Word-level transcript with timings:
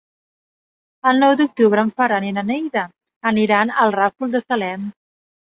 El 1.11 1.19
nou 1.23 1.35
d'octubre 1.41 1.83
en 1.87 1.91
Ferran 1.99 2.25
i 2.29 2.33
na 2.39 2.45
Neida 2.49 2.87
aniran 3.33 3.75
al 3.85 3.95
Ràfol 3.99 4.35
de 4.39 4.45
Salem. 4.49 4.91